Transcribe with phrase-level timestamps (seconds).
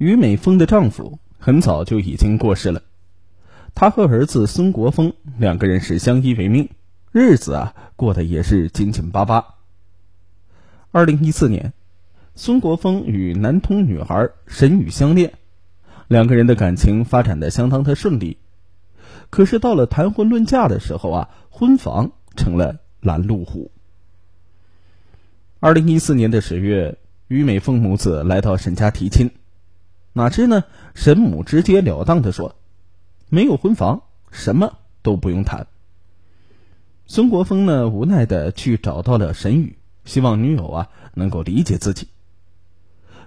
[0.00, 2.80] 于美凤的丈夫很早就已经过世了，
[3.74, 6.70] 她和儿子孙国峰两个人是相依为命，
[7.12, 9.56] 日子啊过得也是紧紧巴巴。
[10.90, 11.74] 二零一四年，
[12.34, 15.34] 孙国峰与南通女孩沈雨相恋，
[16.08, 18.38] 两个人的感情发展的相当的顺利。
[19.28, 23.70] 可是到了谈婚论嫁的时候啊，婚房成了拦路虎。
[25.58, 26.96] 二零一四年的十月，
[27.28, 29.30] 于美凤母子来到沈家提亲。
[30.12, 30.64] 哪知呢？
[30.94, 32.56] 沈母直截了当的说
[33.30, 34.02] ：“没有婚房，
[34.32, 35.68] 什么都不用谈。”
[37.06, 42.08] 孙国峰呢，无奈的去找到了沈宇，希望女友啊能够理解自己。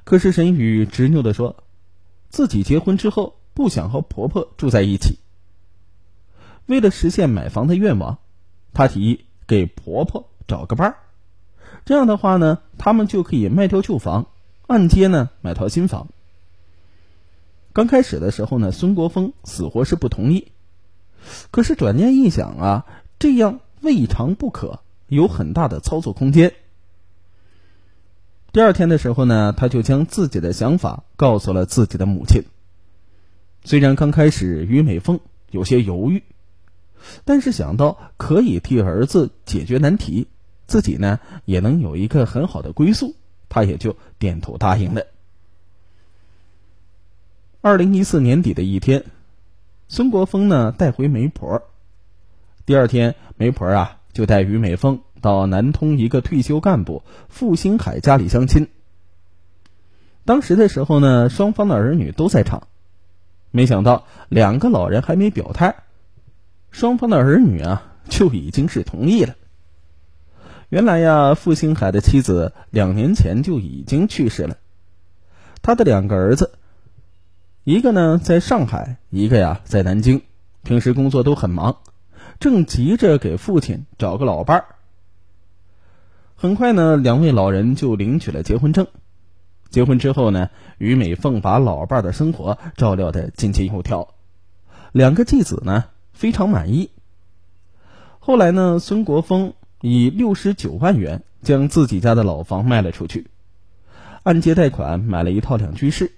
[0.04, 1.64] 可是沈宇执拗的说
[2.30, 5.20] ：“自己结婚之后不想和婆婆住在一起。”
[6.68, 8.20] 为了实现买房的愿望，
[8.74, 10.98] 他提议给婆婆找个伴儿，
[11.86, 14.28] 这样的话呢，他们就可以卖掉旧房，
[14.68, 16.08] 按揭呢买套新房。
[17.74, 20.52] 刚开始的时候呢，孙国峰死活是不同意。
[21.50, 22.86] 可是转念一想啊，
[23.18, 26.54] 这样未尝不可，有很大的操作空间。
[28.52, 32.44] 第二天的时候呢，他就将自己的想法告诉了自己的母亲。
[33.64, 36.22] 虽然刚开始于美凤有些犹豫，
[37.26, 40.28] 但是想到可以替儿子解决难题，
[40.68, 43.16] 自己呢也能有一个很好的归宿，
[43.50, 45.08] 他也就点头答应了。
[47.66, 49.06] 二零一四年底的一天，
[49.88, 51.64] 孙国峰呢带回媒婆。
[52.66, 58.68] 第二天，媒婆啊就带于美凤到南通一个退休干部傅兴海家里相亲。
[60.26, 62.68] 当时的时候呢，双方的儿女都在场，
[63.50, 65.74] 没想到两个老人还没表态，
[66.70, 69.36] 双方的儿女啊就已经是同意了。
[70.68, 74.58] 原来呀，傅兴海的妻子两年前就已经去世了，
[75.62, 76.52] 他的两个儿子。
[77.66, 80.22] 一个呢在上海，一个呀在南京，
[80.64, 81.78] 平时工作都很忙，
[82.38, 84.66] 正急着给父亲找个老伴儿。
[86.36, 88.88] 很快呢，两位老人就领取了结婚证。
[89.70, 94.10] 结婚之后呢，于美凤把老伴儿的生活照料的井井有条，
[94.92, 96.90] 两个继子呢非常满意。
[98.20, 103.28] 后来呢，孙国峰以六十九万元将自己家的老房卖了出去，
[104.24, 106.12] 按揭贷款买了一套两居室。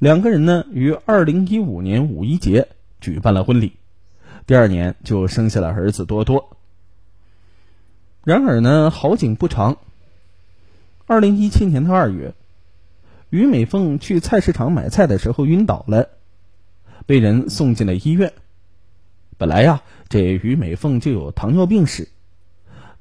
[0.00, 2.68] 两个人呢，于二零一五年五一节
[3.02, 3.74] 举办了婚礼，
[4.46, 6.56] 第二年就生下了儿子多多。
[8.24, 9.76] 然而呢，好景不长。
[11.04, 12.32] 二零一七年的二月，
[13.28, 16.08] 于美凤去菜市场买菜的时候晕倒了，
[17.04, 18.32] 被人送进了医院。
[19.36, 22.08] 本来呀，这于美凤就有糖尿病史，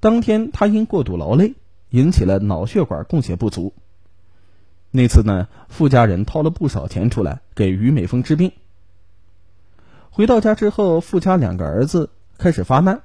[0.01, 1.53] 当天她因过度劳累，
[1.91, 3.73] 引起了脑血管供血不足。
[4.91, 8.51] 那次呢，傅家人掏了不少钱出来给于美凤治病。
[10.09, 13.01] 回到家之后，富家两个儿子开始发难，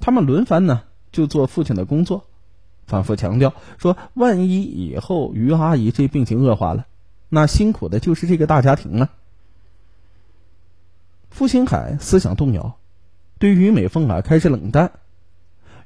[0.00, 2.24] 他们轮番呢就做父亲的工作，
[2.86, 6.86] 反复强调说：万一以后于阿姨这病情恶化了，
[7.28, 9.10] 那辛苦的就是这个大家庭啊。
[11.30, 12.78] 傅星海思想动摇，
[13.38, 14.90] 对于美凤啊开始冷淡，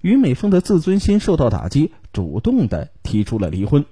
[0.01, 3.85] 于美凤的自尊心受到打击，主动的提出了离婚。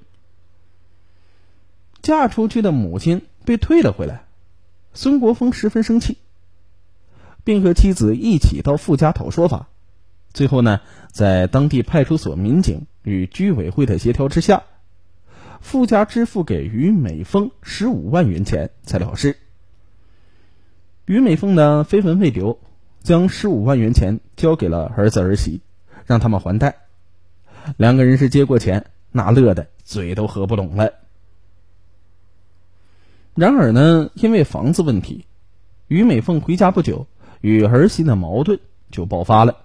[2.03, 4.25] 嫁出去的母亲被退了回来，
[4.95, 6.19] 孙国峰十分生气，
[7.45, 9.69] 并和妻子一起到傅家讨说法。
[10.33, 14.63] 最后呢，在当地派出所民警与居委会的协调之下，
[15.61, 19.37] 傅家支付给于美凤十五万元钱才了事。
[21.07, 22.59] 于美凤呢，绯闻未留，
[23.03, 25.61] 将十五万元钱交给了儿子儿媳，
[26.07, 26.77] 让他们还贷。
[27.77, 30.93] 两个人是接过钱，那乐的嘴都合不拢了。
[33.39, 35.25] 然而呢，因为房子问题，
[35.87, 37.07] 于美凤回家不久，
[37.41, 38.59] 与儿媳的矛盾
[38.91, 39.59] 就爆发了。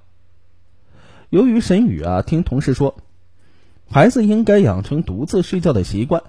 [1.31, 2.97] 由于沈宇啊听同事说，
[3.89, 6.21] 孩子应该养成独自睡觉的习惯，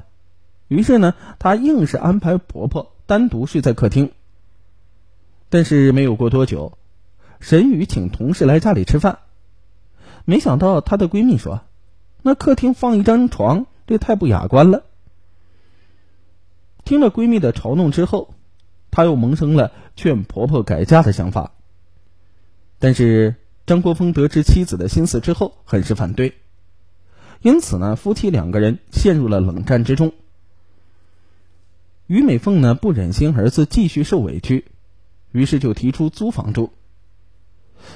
[0.68, 4.12] 于是呢，她硬是安排婆婆单独睡在客厅。
[5.50, 6.78] 但是没有过多久，
[7.40, 9.18] 沈宇请同事来家里吃饭，
[10.24, 11.60] 没想到她的闺蜜说
[12.24, 14.84] ：“那客厅放一张床，这太不雅观了。”
[16.84, 18.34] 听了闺蜜的嘲弄之后，
[18.90, 21.52] 她又萌生了劝婆婆改嫁的想法。
[22.78, 23.36] 但是
[23.66, 26.34] 张国峰得知妻子的心思之后，很是反对，
[27.40, 30.12] 因此呢，夫妻两个人陷入了冷战之中。
[32.06, 34.66] 于美凤呢，不忍心儿子继续受委屈，
[35.32, 36.70] 于是就提出租房住。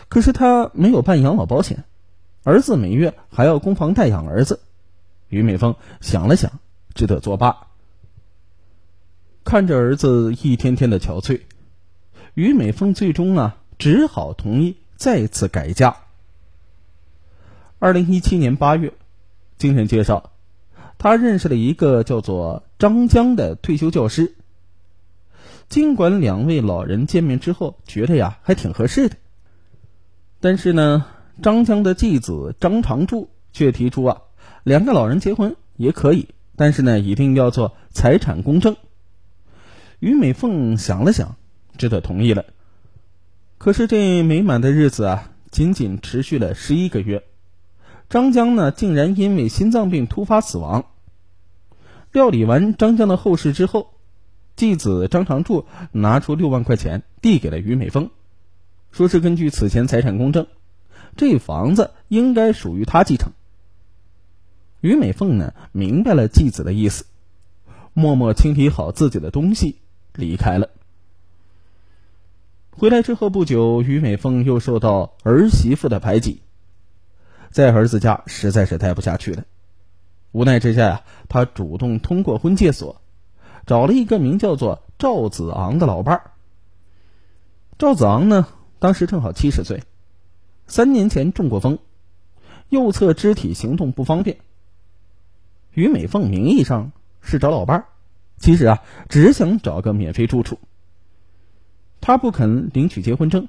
[0.09, 1.85] 可是她没有办养老保险，
[2.43, 4.61] 儿子每月还要供房贷养儿子，
[5.29, 6.59] 于美凤想了想，
[6.95, 7.68] 只得作罢。
[9.49, 11.41] 看着儿子一天天的憔悴，
[12.35, 15.97] 于美凤最终啊只好同意再次改嫁。
[17.79, 18.93] 二零一七年八月，
[19.57, 20.33] 经人介绍，
[20.99, 24.35] 他认识了一个叫做张江的退休教师。
[25.71, 29.17] 尽管两位老人见面之后觉得呀还挺合适的，
[30.41, 31.07] 但是呢，
[31.43, 34.21] 张江的继子张长柱却提出啊，
[34.63, 38.77] 两个老人结婚也可以，但是呢，一定要做财产公证。
[40.01, 41.37] 于美凤想了想，
[41.77, 42.45] 只得同意了。
[43.59, 47.25] 可是这美满的日子啊，仅仅持续了十一个月，
[48.09, 50.87] 张江呢，竟然因为心脏病突发死亡。
[52.13, 53.91] 料理完张江的后事之后，
[54.55, 58.11] 继子张长柱拿出六万块钱递给了于美凤，
[58.93, 60.47] 说是根据此前财产公证，
[61.17, 63.33] 这房子应该属于他继承。
[64.81, 67.05] 于美凤呢，明白了继子的意思，
[67.95, 69.77] 默默清理好自己的东西。
[70.19, 70.69] 离开了。
[72.71, 76.43] 回来之后不久，于美凤又受到儿媳妇的排挤，
[77.51, 79.45] 在儿子家实在是待不下去了。
[80.33, 83.01] 无奈之下呀，她主动通过婚介所，
[83.65, 86.31] 找了一个名叫做赵子昂的老伴儿。
[87.79, 88.49] 赵子昂呢，
[88.81, 89.85] 当时正好七十岁，
[90.67, 91.79] 三年前中过风，
[92.69, 94.39] 右侧肢体行动不方便。
[95.73, 97.87] 于美凤名义上是找老伴儿。
[98.39, 100.59] 其实啊，只想找个免费住处。
[102.01, 103.49] 他不肯领取结婚证，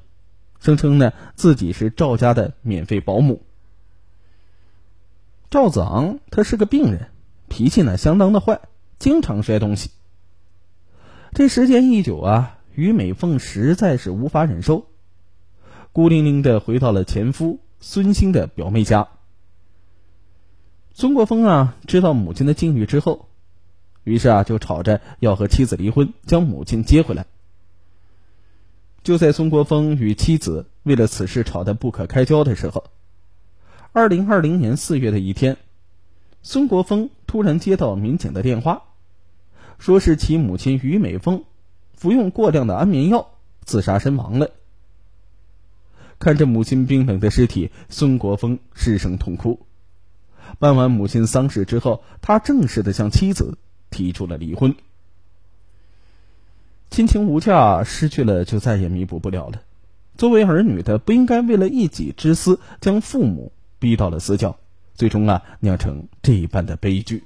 [0.59, 3.43] 声称呢自己是赵家的免费保姆。
[5.51, 7.09] 赵子昂他是个病人，
[7.47, 8.61] 脾气呢相当的坏，
[8.97, 9.91] 经常摔东西。
[11.33, 14.87] 这时间一久啊，于美凤实在是无法忍受，
[15.93, 19.07] 孤零零的回到了前夫孙兴的表妹家。
[20.93, 23.27] 孙国峰啊，知道母亲的境遇之后。
[24.09, 27.27] 于是啊，就吵着要和妻子离婚，将母亲接回来。
[29.03, 32.85] 就在孙国峰与妻子为了此事吵得不可开交的时候，
[33.91, 35.57] 二零二零年四月的一天，
[36.41, 38.81] 孙国峰突然接到民警的电话，
[39.77, 41.43] 说是其母亲于美凤
[41.95, 43.29] 服用过量的安眠药
[43.63, 44.49] 自杀身亡了。
[46.17, 49.59] 看着母亲冰冷的尸体，孙国峰失声痛哭。
[50.57, 53.59] 办完母亲丧事之后，他正式的向妻子。
[53.89, 54.75] 提出了离婚，
[56.89, 59.61] 亲情无价，失去了就再也弥补不了了。
[60.17, 64.57] 作为儿女的，不应该为了一己之私将父母逼到了死角，
[64.93, 67.23] 最终啊酿成这一般的悲剧。